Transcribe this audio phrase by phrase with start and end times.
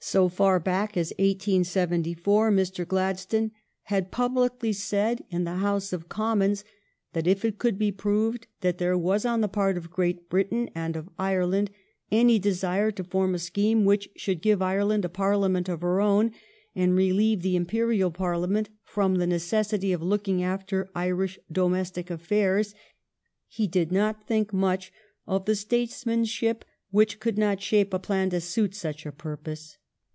[0.00, 2.86] So far back as 1874 Mr.
[2.86, 3.50] Gladstone
[3.82, 6.62] had publicly said in the House of Commons
[7.14, 10.70] that if it could be proved that there was on the part of Great Britain
[10.72, 11.72] and of Ireland
[12.12, 16.30] any desire to form a scheme which should give Ireland a Parliament of her own
[16.76, 22.72] and relieve the Imperial Parliament from the necessity of looking after Irish domestic affairs,
[23.48, 24.92] he did not think much
[25.26, 29.76] of the statesmanship which could not shape a plan to suit such a purpose.